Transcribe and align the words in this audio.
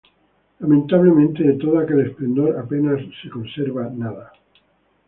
Lamentablemente, 0.59 1.43
de 1.43 1.59
todo 1.59 1.77
aquel 1.77 1.99
esplendor 2.07 2.57
apenas 2.57 3.01
nada 3.03 3.13
se 3.21 3.29
conserva. 3.29 3.93